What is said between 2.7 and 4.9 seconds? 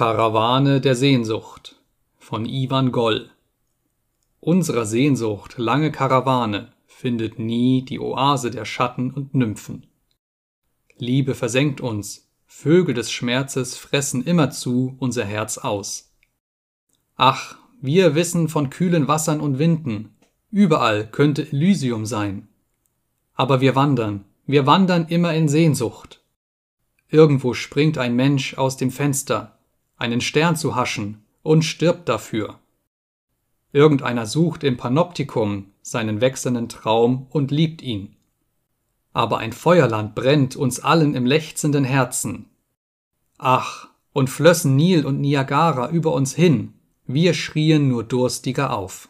Goll Unserer